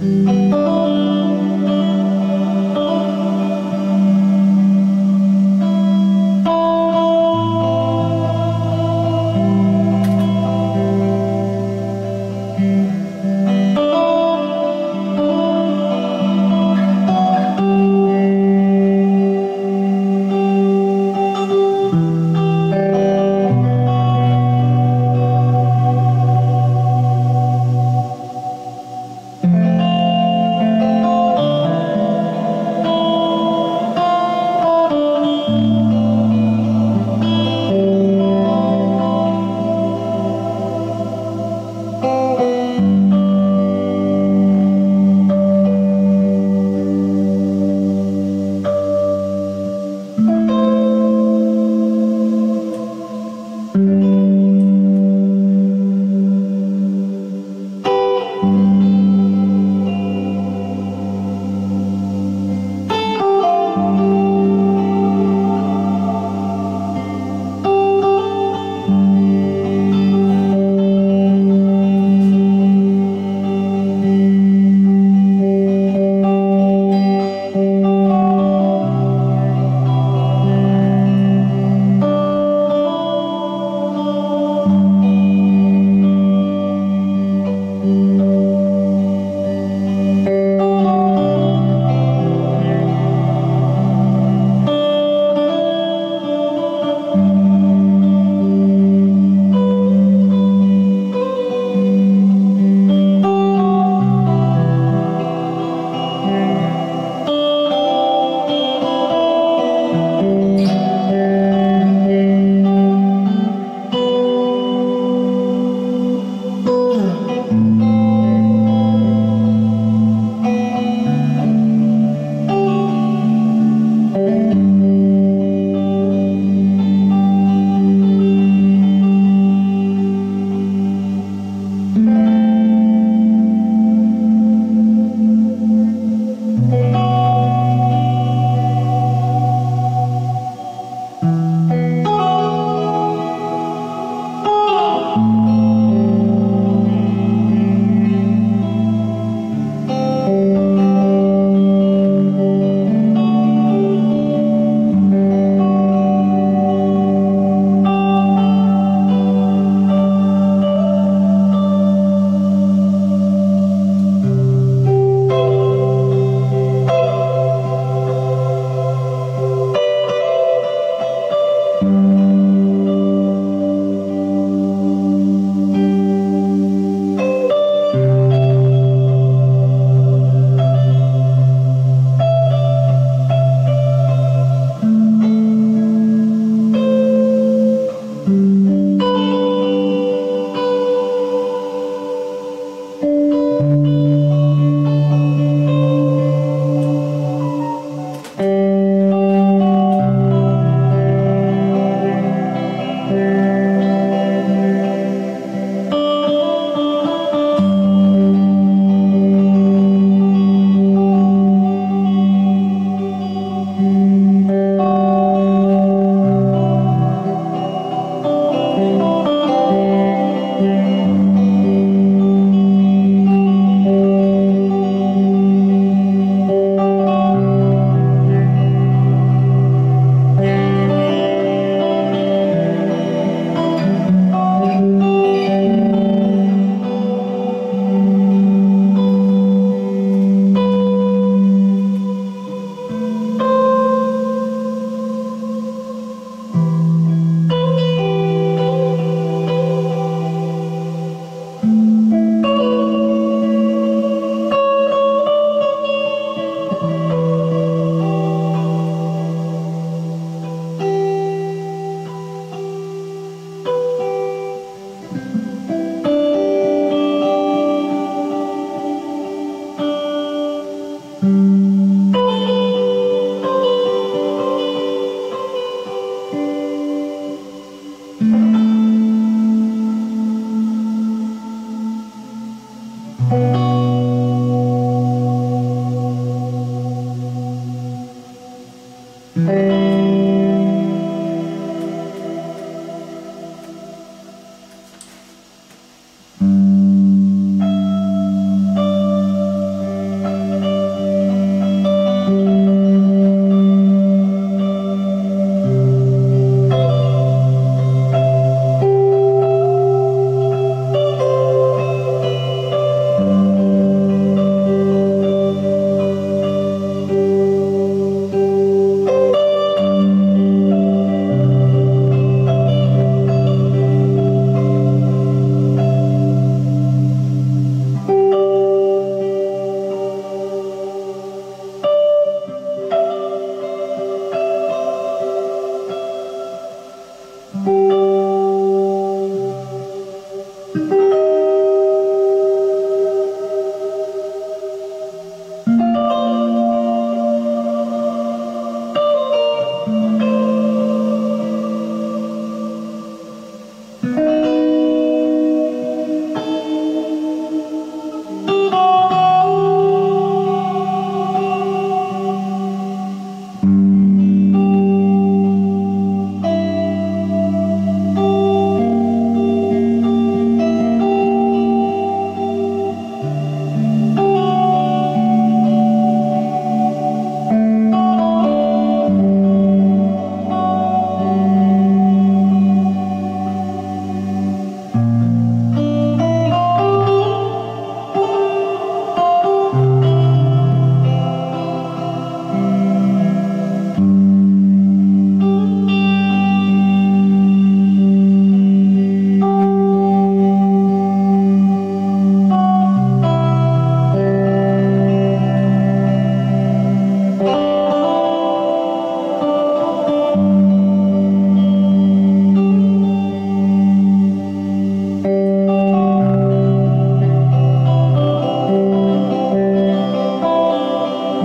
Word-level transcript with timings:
Mm-hmm. 0.00 0.37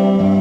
Amen. 0.03 0.32